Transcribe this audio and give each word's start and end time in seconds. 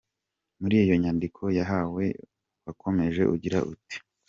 Muri 0.59 0.75
iyo 0.83 0.95
nyadiko 1.03 1.43
yawe 1.69 2.05
wakomeje 2.65 3.21
ugira 3.35 3.59
uti 3.73 3.95